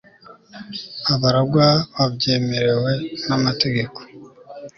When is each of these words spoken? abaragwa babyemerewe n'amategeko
abaragwa 1.13 1.67
babyemerewe 1.95 2.91
n'amategeko 3.27 3.99